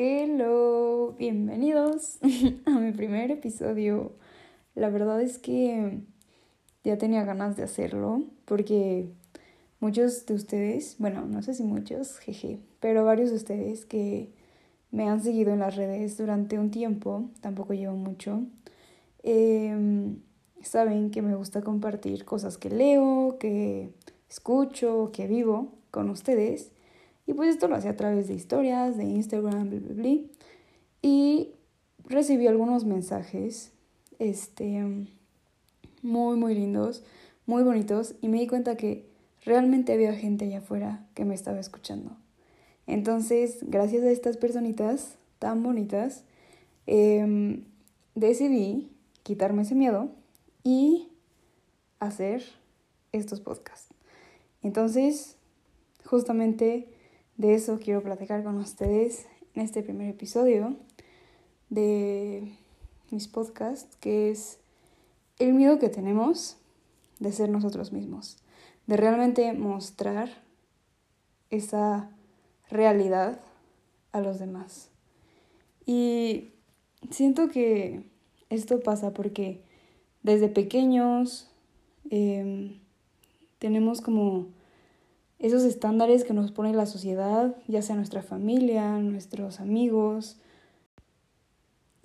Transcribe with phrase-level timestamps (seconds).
[0.00, 2.20] Hello, bienvenidos
[2.66, 4.12] a mi primer episodio.
[4.76, 5.98] La verdad es que
[6.84, 9.08] ya tenía ganas de hacerlo porque
[9.80, 14.30] muchos de ustedes, bueno, no sé si muchos, jeje, pero varios de ustedes que
[14.92, 18.42] me han seguido en las redes durante un tiempo, tampoco llevo mucho,
[19.24, 20.20] em,
[20.62, 23.90] saben que me gusta compartir cosas que leo, que
[24.30, 26.70] escucho, que vivo con ustedes.
[27.28, 30.18] Y pues esto lo hacía a través de historias, de Instagram, bla.
[31.02, 31.50] Y
[32.06, 33.70] recibí algunos mensajes,
[34.18, 35.06] este,
[36.00, 37.04] muy, muy lindos,
[37.44, 38.14] muy bonitos.
[38.22, 39.04] Y me di cuenta que
[39.44, 42.16] realmente había gente allá afuera que me estaba escuchando.
[42.86, 46.24] Entonces, gracias a estas personitas tan bonitas,
[46.86, 47.64] em,
[48.14, 48.88] decidí
[49.22, 50.08] quitarme ese miedo
[50.64, 51.10] y
[52.00, 52.42] hacer
[53.12, 53.92] estos podcasts.
[54.62, 55.36] Entonces,
[56.06, 56.88] justamente
[57.38, 60.76] de eso quiero platicar con ustedes en este primer episodio
[61.70, 62.52] de
[63.10, 64.58] mis podcasts, que es
[65.38, 66.56] el miedo que tenemos
[67.20, 68.38] de ser nosotros mismos,
[68.86, 70.42] de realmente mostrar
[71.50, 72.10] esa
[72.68, 73.40] realidad
[74.10, 74.90] a los demás.
[75.86, 76.50] Y
[77.10, 78.02] siento que
[78.50, 79.62] esto pasa porque
[80.24, 81.48] desde pequeños
[82.10, 82.80] em,
[83.60, 84.48] tenemos como
[85.38, 90.36] esos estándares que nos pone la sociedad, ya sea nuestra familia, nuestros amigos.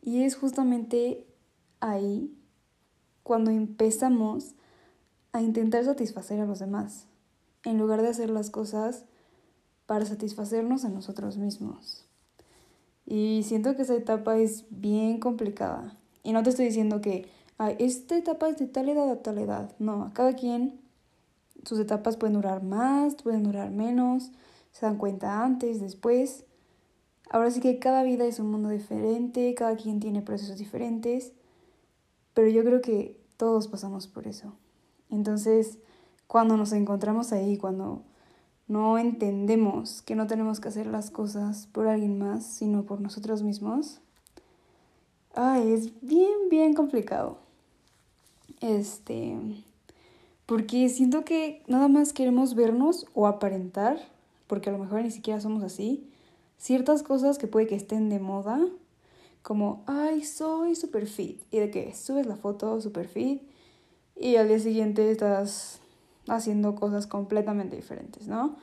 [0.01, 1.25] Y es justamente
[1.79, 2.31] ahí
[3.23, 4.53] cuando empezamos
[5.31, 7.07] a intentar satisfacer a los demás,
[7.63, 9.05] en lugar de hacer las cosas
[9.85, 12.05] para satisfacernos a nosotros mismos.
[13.05, 15.97] Y siento que esa etapa es bien complicada.
[16.21, 17.27] Y no te estoy diciendo que
[17.79, 19.75] esta etapa es de tal edad a tal edad.
[19.79, 20.82] No, a cada quien
[21.66, 24.31] sus etapas pueden durar más, pueden durar menos,
[24.72, 26.45] se dan cuenta antes, después.
[27.30, 31.34] Ahora sí que cada vida es un mundo diferente, cada quien tiene procesos diferentes,
[32.34, 34.53] pero yo creo que todos pasamos por eso.
[35.09, 35.79] Entonces,
[36.28, 38.03] cuando nos encontramos ahí, cuando
[38.68, 43.44] no entendemos que no tenemos que hacer las cosas por alguien más, sino por nosotros
[43.44, 44.02] mismos,
[45.35, 47.38] ay, es bien, bien complicado.
[48.62, 49.38] Este,
[50.45, 53.99] porque siento que nada más queremos vernos o aparentar,
[54.47, 56.09] porque a lo mejor ni siquiera somos así,
[56.57, 58.59] ciertas cosas que puede que estén de moda,
[59.41, 63.41] como, ay, soy super fit, y de que subes la foto super fit,
[64.15, 65.79] y al día siguiente estás
[66.27, 68.57] haciendo cosas completamente diferentes, ¿no?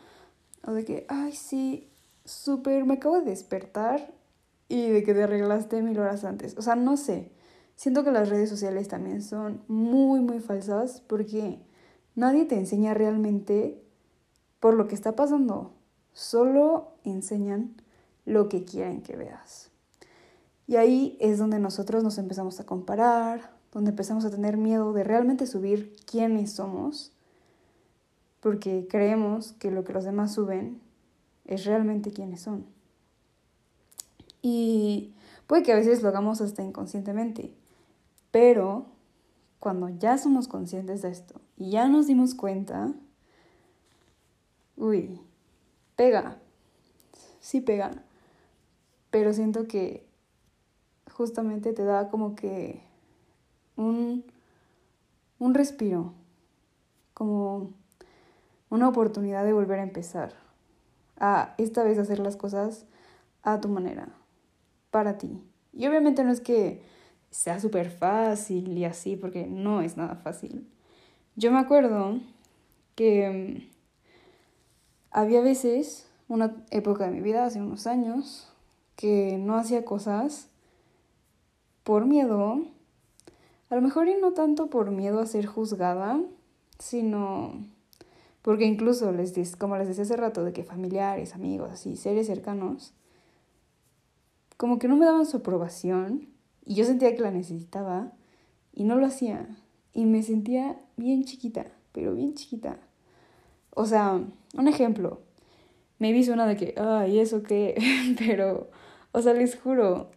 [0.67, 1.89] O de que, ay, sí,
[2.25, 4.13] súper, me acabo de despertar
[4.69, 6.57] y de que te arreglaste mil horas antes.
[6.57, 7.33] O sea, no sé.
[7.75, 11.61] Siento que las redes sociales también son muy, muy falsas porque
[12.21, 13.83] Nadie te enseña realmente
[14.61, 15.73] por lo que está pasando.
[16.13, 17.81] Solo enseñan
[18.27, 19.71] lo que quieren que veas.
[20.67, 25.03] Y ahí es donde nosotros nos empezamos a comparar, donde empezamos a tener miedo de
[25.03, 27.11] realmente subir quiénes somos,
[28.41, 30.79] porque creemos que lo que los demás suben
[31.47, 32.67] es realmente quiénes son.
[34.43, 35.15] Y
[35.47, 37.55] puede que a veces lo hagamos hasta inconscientemente,
[38.31, 39.00] pero
[39.61, 42.93] cuando ya somos conscientes de esto y ya nos dimos cuenta,
[44.77, 45.21] uy,
[45.97, 46.39] pega,
[47.41, 48.03] sí pega,
[49.11, 50.09] pero siento que
[51.13, 52.83] justamente te da como que
[53.77, 54.25] un,
[55.39, 56.15] un respiro,
[57.13, 57.71] como
[58.71, 60.33] una oportunidad de volver a empezar,
[61.19, 62.87] a esta vez hacer las cosas
[63.43, 64.09] a tu manera,
[64.91, 65.45] para ti.
[65.75, 66.83] Y obviamente no es que
[67.31, 70.69] sea súper fácil y así, porque no es nada fácil.
[71.37, 72.21] Yo me acuerdo
[72.95, 73.71] que mm,
[75.11, 78.53] había veces, una época de mi vida, hace unos años,
[78.97, 80.49] que no hacía cosas
[81.85, 82.61] por miedo,
[83.71, 86.21] a lo mejor y no tanto por miedo a ser juzgada,
[86.79, 87.55] sino
[88.43, 92.93] porque incluso les como les decía hace rato de que familiares, amigos, así, seres cercanos,
[94.57, 96.29] como que no me daban su aprobación
[96.71, 98.13] y yo sentía que la necesitaba
[98.73, 99.49] y no lo hacía.
[99.93, 102.79] Y me sentía bien chiquita, pero bien chiquita.
[103.71, 104.23] O sea,
[104.57, 105.21] un ejemplo.
[105.99, 107.75] Me vi una de que, ay, ¿eso qué?
[108.21, 108.71] pero,
[109.11, 110.13] o sea, les juro,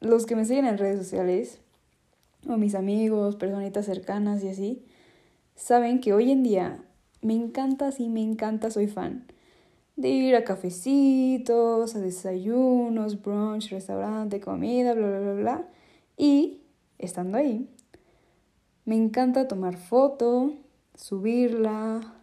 [0.00, 1.58] los que me siguen en redes sociales,
[2.46, 4.84] o mis amigos, personitas cercanas y así,
[5.56, 6.84] saben que hoy en día
[7.22, 9.24] me encanta, sí, me encanta, soy fan
[9.98, 15.68] de ir a cafecitos, a desayunos, brunch, restaurante, comida, bla, bla, bla, bla.
[16.18, 16.60] Y,
[16.98, 17.70] estando ahí,
[18.84, 20.52] me encanta tomar foto,
[20.94, 22.14] subirla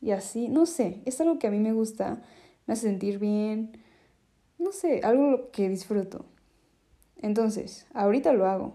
[0.00, 2.22] y así, no sé, es algo que a mí me gusta,
[2.66, 3.72] me hace sentir bien,
[4.58, 6.24] no sé, algo que disfruto.
[7.16, 8.74] Entonces, ahorita lo hago.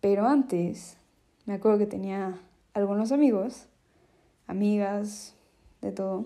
[0.00, 0.96] Pero antes,
[1.44, 2.40] me acuerdo que tenía
[2.72, 3.66] algunos amigos,
[4.46, 5.34] amigas,
[5.82, 6.24] de todo,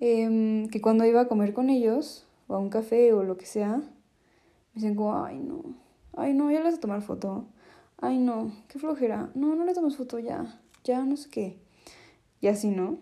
[0.00, 3.46] em, que cuando iba a comer con ellos, o a un café o lo que
[3.46, 3.84] sea, me
[4.74, 5.83] dicen como, ay no,
[6.16, 7.46] ay no, ya le vas a tomar foto,
[7.98, 11.58] ay no, qué flojera, no, no le tomas foto ya, ya no sé qué.
[12.40, 12.98] Y así, ¿no?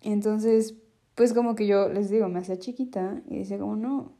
[0.00, 0.74] Entonces,
[1.14, 4.12] pues como que yo les digo, me hacía chiquita y decía como, no,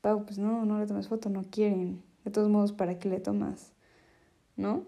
[0.00, 2.02] Pau, pues no, no le tomes foto, no quieren.
[2.24, 3.72] De todos modos, ¿para qué le tomas?
[4.56, 4.84] ¿No?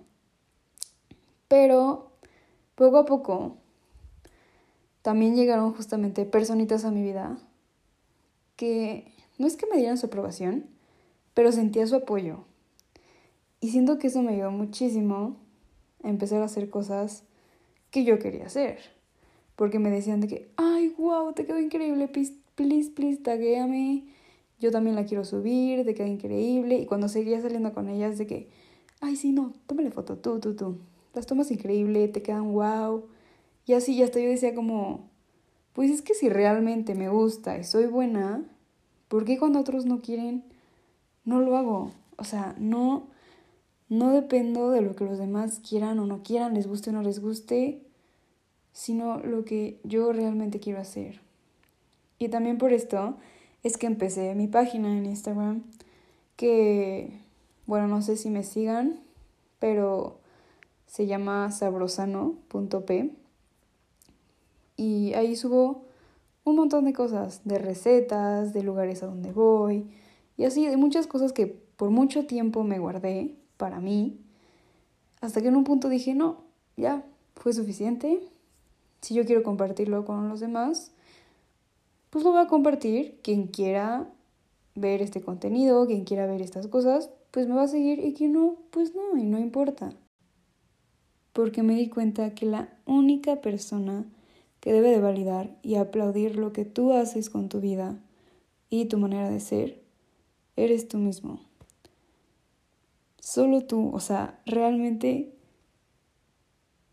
[1.49, 2.12] Pero
[2.75, 3.59] poco a poco
[5.03, 7.38] también llegaron justamente personitas a mi vida
[8.56, 10.67] que no es que me dieran su aprobación,
[11.35, 12.44] pero sentía su apoyo.
[13.64, 15.38] Y siento que eso me ayudó muchísimo
[16.02, 17.25] a empezar a hacer cosas
[17.90, 18.78] que yo quería hacer.
[19.56, 24.05] Porque me decían de que, ay, wow, te quedó increíble, please, please, please, taguéame.
[24.61, 26.76] Yo también la quiero subir, te queda increíble.
[26.76, 28.50] Y cuando seguía saliendo con ellas, de que,
[29.00, 30.76] ay, sí, no, tómale foto, tú, tú, tú.
[31.14, 33.06] Las tomas increíble, te quedan wow.
[33.64, 35.08] Y así, y hasta yo decía como,
[35.72, 38.44] pues es que si realmente me gusta y soy buena,
[39.08, 40.44] ¿por qué cuando otros no quieren,
[41.25, 41.93] no lo hago?
[42.19, 43.13] O sea, no,
[43.99, 47.02] no dependo de lo que los demás quieran o no quieran, les guste o no
[47.02, 47.85] les guste
[48.75, 51.23] sino lo que yo realmente quiero hacer.
[52.19, 53.14] Y también por esto
[53.62, 55.62] es que empecé mi página en Instagram,
[56.37, 57.20] que,
[57.67, 59.00] bueno, no sé si me sigan,
[59.61, 60.19] pero
[60.87, 63.14] se llama sabrosano.p.
[64.76, 65.85] Y ahí subo
[66.43, 69.88] un montón de cosas, de recetas, de lugares a donde voy,
[70.37, 74.19] y así de muchas cosas que por mucho tiempo me guardé para mí,
[75.21, 76.45] hasta que en un punto dije, no,
[76.77, 77.05] ya,
[77.35, 78.21] fue suficiente,
[79.05, 80.93] si yo quiero compartirlo con los demás,
[82.11, 83.21] pues lo voy a compartir.
[83.23, 84.09] Quien quiera
[84.75, 88.33] ver este contenido, quien quiera ver estas cosas, pues me va a seguir y quien
[88.33, 89.93] no, pues no, y no importa.
[91.33, 94.07] Porque me di cuenta que la única persona
[94.61, 97.99] que debe de validar y aplaudir lo que tú haces con tu vida
[98.71, 99.83] y tu manera de ser,
[100.57, 101.41] eres tú mismo.
[103.25, 105.35] Solo tú, o sea, realmente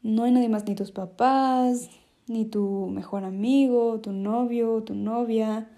[0.02, 1.90] no hay nadie más, ni tus papás,
[2.26, 5.70] ni tu mejor amigo, tu novio, tu novia,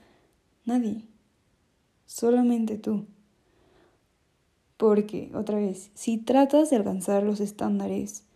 [0.64, 1.08] nadie.
[2.06, 3.08] Solamente tú.
[4.78, 8.28] Porque, otra vez, si tratas de alcanzar los estándares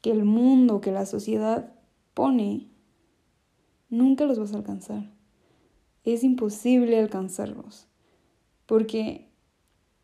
[0.00, 1.72] que el mundo, que la sociedad
[2.12, 2.72] pone,
[3.88, 5.12] nunca los vas a alcanzar.
[6.02, 7.86] Es imposible alcanzarlos.
[8.66, 9.29] Porque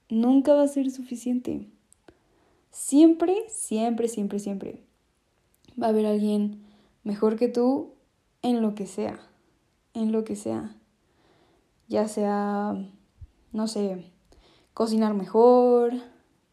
[0.08, 1.68] nunca va a ser suficiente.
[2.70, 4.86] Siempre, siempre, siempre, siempre
[5.80, 6.62] va a haber alguien
[7.04, 7.92] mejor que tú
[8.42, 9.18] en lo que sea,
[9.94, 10.74] en lo que sea.
[11.88, 12.74] Ya sea,
[13.52, 14.04] no sé,
[14.74, 15.92] cocinar mejor,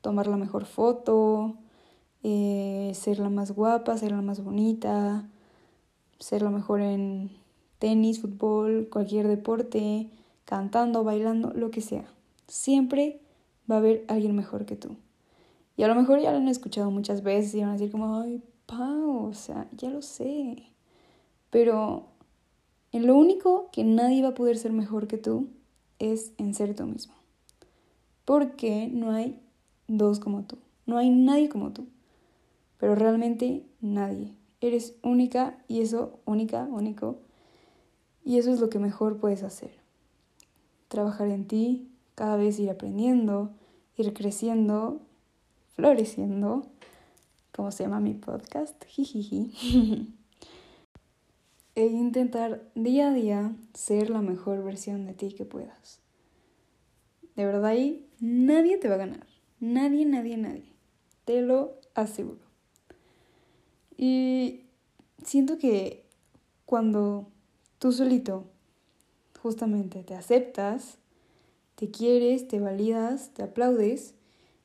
[0.02, 1.56] tomar la mejor foto,
[2.24, 5.28] eh, ser la más guapa, ser la más bonita,
[6.20, 7.32] ser la mejor en
[7.80, 10.10] tenis, fútbol, cualquier deporte,
[10.46, 12.06] cantando, bailando, lo que sea.
[12.48, 13.20] Siempre
[13.70, 14.98] va a haber alguien mejor que tú.
[15.76, 18.20] Y a lo mejor ya lo han escuchado muchas veces y van a decir como,
[18.20, 20.64] ay, Pau, o sea, ya lo sé.
[21.50, 22.08] Pero
[22.92, 25.50] en lo único que nadie va a poder ser mejor que tú
[26.00, 27.14] es en ser tú mismo.
[28.26, 29.40] Porque no hay
[29.88, 30.58] dos como tú.
[30.86, 31.88] No hay nadie como tú.
[32.78, 34.36] Pero realmente nadie.
[34.62, 37.20] Eres única y eso, única, único.
[38.24, 39.72] Y eso es lo que mejor puedes hacer.
[40.88, 43.52] Trabajar en ti, cada vez ir aprendiendo,
[43.98, 45.02] ir creciendo,
[45.76, 46.68] floreciendo
[47.54, 50.14] como se llama mi podcast, jijiji.
[51.76, 56.00] e intentar día a día ser la mejor versión de ti que puedas.
[57.36, 59.28] De verdad ahí nadie te va a ganar.
[59.60, 60.74] Nadie, nadie, nadie.
[61.26, 62.42] Te lo aseguro.
[63.98, 64.66] Y
[65.24, 66.06] siento que
[66.66, 67.28] cuando
[67.80, 68.46] tú solito
[69.42, 70.98] justamente te aceptas,
[71.76, 74.16] te quieres, te validas, te aplaudes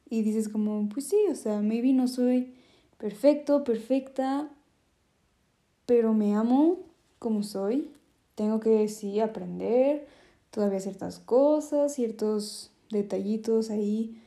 [0.08, 2.54] y dices como, pues sí, o sea, maybe no soy
[2.98, 4.50] perfecto, perfecta,
[5.86, 6.78] pero me amo
[7.18, 7.90] como soy.
[8.34, 10.06] Tengo que sí aprender
[10.50, 14.20] todavía ciertas cosas, ciertos detallitos ahí,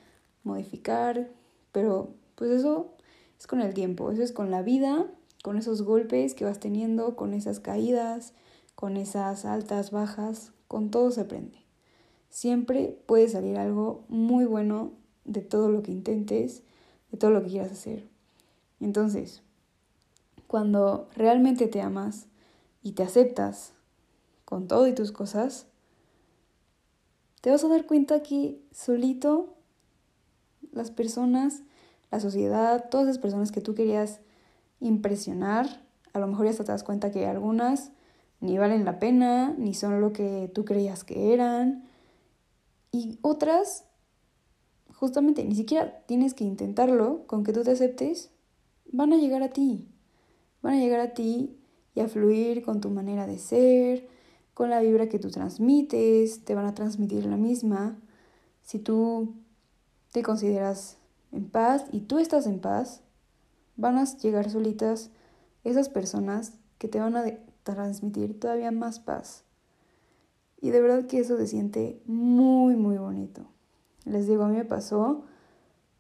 [0.44, 1.30] modificar,
[1.72, 2.90] pero pues eso
[3.40, 5.08] es con el tiempo, eso es con la vida,
[5.44, 8.34] con esos golpes que vas teniendo, con esas caídas,
[8.76, 11.61] con esas altas, bajas, con todo se aprende.
[12.32, 14.94] Siempre puede salir algo muy bueno
[15.26, 16.64] de todo lo que intentes,
[17.12, 18.08] de todo lo que quieras hacer.
[18.80, 19.44] Entonces,
[20.48, 22.28] cuando realmente te amas
[22.82, 23.74] y te aceptas
[24.46, 25.68] con todo y tus cosas,
[27.42, 29.54] te vas a dar cuenta que solito
[30.72, 31.64] las personas,
[32.12, 34.22] la sociedad, todas esas personas que tú querías
[34.80, 37.92] impresionar, a lo mejor ya te das cuenta que algunas
[38.40, 41.91] ni valen la pena, ni son lo que tú creías que eran,
[42.92, 43.86] y otras,
[44.94, 48.32] justamente, ni siquiera tienes que intentarlo, con que tú te aceptes,
[48.92, 49.88] van a llegar a ti,
[50.62, 51.58] van a llegar a ti
[51.96, 54.08] y a fluir con tu manera de ser,
[54.54, 58.00] con la vibra que tú transmites, te van a transmitir la misma.
[58.62, 59.36] Si tú
[60.12, 60.98] te consideras
[61.32, 63.02] en paz y tú estás en paz,
[63.78, 65.10] van a llegar solitas
[65.64, 67.24] esas personas que te van a
[67.64, 69.46] transmitir todavía más paz.
[70.62, 73.48] Y de verdad que eso se siente muy, muy bonito.
[74.06, 75.26] Les digo, a mí me pasó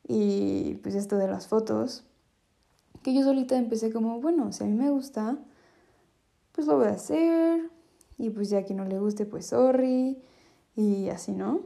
[0.07, 2.03] y pues esto de las fotos,
[3.03, 5.37] que yo solita empecé como, bueno, si a mí me gusta,
[6.51, 7.69] pues lo voy a hacer,
[8.17, 10.21] y pues ya que no le guste, pues sorry,
[10.75, 11.61] y así, ¿no?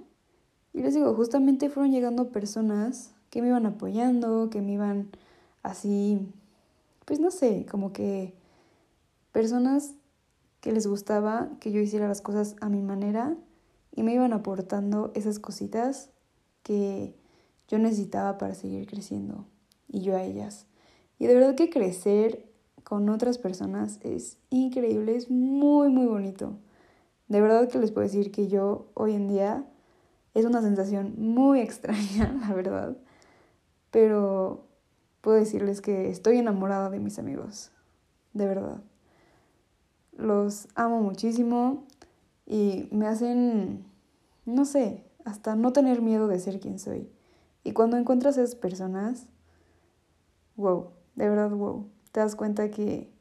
[0.73, 5.09] Y les digo, justamente fueron llegando personas que me iban apoyando, que me iban
[5.63, 6.27] así,
[7.05, 8.33] pues no sé, como que
[9.31, 9.95] personas
[10.65, 13.38] que les gustaba que yo hiciera las cosas a mi manera
[13.91, 16.10] y me iban aportando esas cositas
[16.63, 17.15] que
[17.67, 19.45] yo necesitaba para seguir creciendo
[19.88, 20.65] y yo a ellas.
[21.19, 22.50] Y de verdad que crecer
[22.84, 26.57] con otras personas es increíble, es muy, muy bonito.
[27.27, 29.67] De verdad que les puedo decir que yo hoy en día
[30.34, 32.98] es una sensación muy extraña, la verdad.
[33.91, 34.65] Pero
[35.22, 37.69] puedo decirles que estoy enamorada de mis amigos.
[38.34, 38.81] De verdad.
[40.15, 41.86] Los amo muchísimo
[42.45, 43.86] y me hacen,
[44.45, 47.10] no sé, hasta no tener miedo de ser quien soy.
[47.63, 49.27] Y cuando encuentras a esas personas,
[50.55, 53.12] wow, de verdad wow te das cuenta que,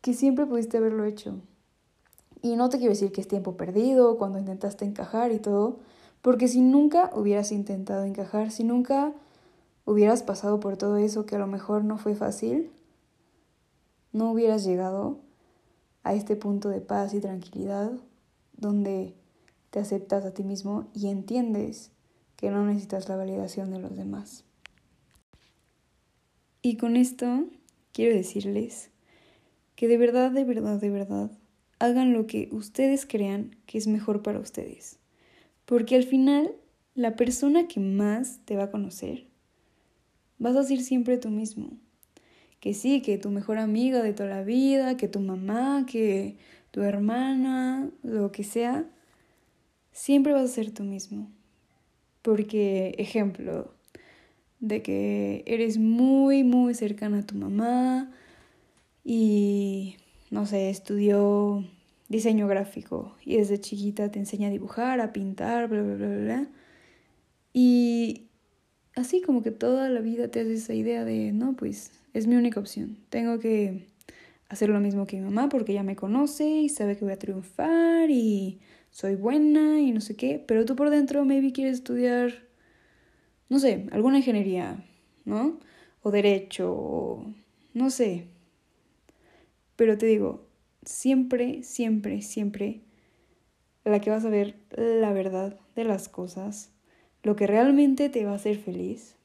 [0.00, 1.40] que siempre pudiste haberlo hecho.
[2.40, 5.80] Y no te quiero decir que es tiempo perdido cuando intentaste encajar y todo,
[6.22, 9.12] porque si nunca hubieras intentado encajar, si nunca
[9.84, 12.70] hubieras pasado por todo eso que a lo mejor no fue fácil,
[14.14, 15.20] no hubieras llegado
[16.04, 17.92] a este punto de paz y tranquilidad
[18.56, 19.14] donde
[19.70, 21.90] te aceptas a ti mismo y entiendes
[22.36, 24.44] que no necesitas la validación de los demás.
[26.62, 27.46] Y con esto
[27.92, 28.90] quiero decirles
[29.74, 31.30] que de verdad, de verdad, de verdad,
[31.80, 35.00] hagan lo que ustedes crean que es mejor para ustedes.
[35.64, 36.54] Porque al final,
[36.94, 39.26] la persona que más te va a conocer,
[40.38, 41.72] vas a ser siempre tú mismo.
[42.64, 46.38] Que sí, que tu mejor amiga de toda la vida, que tu mamá, que
[46.70, 48.86] tu hermana, lo que sea,
[49.92, 51.30] siempre vas a ser tú mismo.
[52.22, 53.74] Porque, ejemplo,
[54.60, 58.10] de que eres muy, muy cercana a tu mamá
[59.04, 59.96] y,
[60.30, 61.62] no sé, estudió
[62.08, 66.48] diseño gráfico y desde chiquita te enseña a dibujar, a pintar, bla, bla, bla, bla.
[67.52, 68.28] Y
[68.96, 72.36] así como que toda la vida te haces esa idea de, no, pues es mi
[72.36, 72.98] única opción.
[73.10, 73.88] Tengo que
[74.48, 77.18] hacer lo mismo que mi mamá porque ya me conoce y sabe que voy a
[77.18, 78.60] triunfar y
[78.90, 82.44] soy buena y no sé qué, pero tú por dentro maybe quieres estudiar
[83.48, 84.84] no sé, alguna ingeniería,
[85.24, 85.60] ¿no?
[86.02, 87.32] O derecho, o
[87.72, 88.26] no sé.
[89.76, 90.46] Pero te digo,
[90.84, 92.80] siempre, siempre, siempre
[93.84, 96.72] la que vas a ver la verdad de las cosas,
[97.24, 99.16] lo que realmente te va a hacer feliz,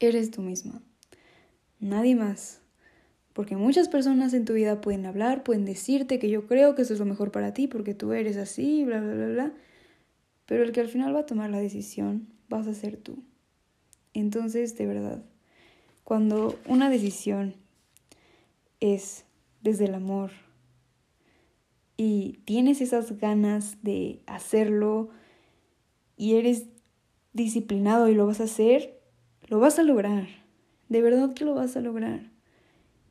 [0.00, 0.82] eres tú misma.
[1.80, 2.60] Nadie más.
[3.32, 6.92] Porque muchas personas en tu vida pueden hablar, pueden decirte que yo creo que eso
[6.92, 9.52] es lo mejor para ti porque tú eres así, bla, bla, bla, bla.
[10.44, 13.22] Pero el que al final va a tomar la decisión vas a ser tú.
[14.12, 15.22] Entonces, de verdad,
[16.04, 17.54] cuando una decisión
[18.80, 19.24] es
[19.62, 20.32] desde el amor
[21.96, 25.10] y tienes esas ganas de hacerlo
[26.16, 26.66] y eres
[27.32, 28.98] disciplinado y lo vas a hacer,
[29.48, 30.28] lo vas a lograr.
[30.88, 32.30] De verdad que lo vas a lograr.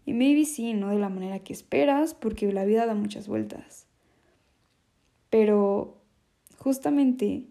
[0.06, 3.88] Y maybe sí, no de la manera que esperas, porque la vida da muchas vueltas.
[5.30, 5.98] Pero
[6.58, 7.48] justamente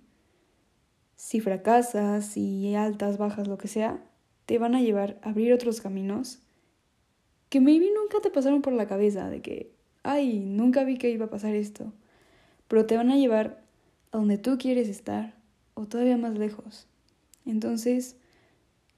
[1.16, 4.02] si fracasas, si altas, bajas, lo que sea,
[4.46, 6.40] te van a llevar a abrir otros caminos
[7.50, 9.72] que maybe nunca te pasaron por la cabeza de que,
[10.02, 11.92] ay, nunca vi que iba a pasar esto,
[12.68, 13.62] pero te van a llevar
[14.12, 15.34] a donde tú quieres estar
[15.74, 16.86] o todavía más lejos.
[17.46, 18.16] Entonces,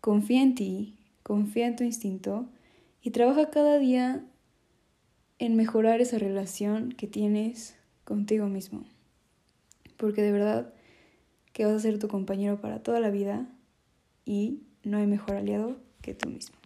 [0.01, 2.49] confía en ti, confía en tu instinto
[3.03, 4.25] y trabaja cada día
[5.39, 8.85] en mejorar esa relación que tienes contigo mismo.
[9.97, 10.73] Porque de verdad,
[11.53, 13.47] que vas a ser tu compañero para toda la vida
[14.25, 16.62] y no hay mejor aliado que tú mismo.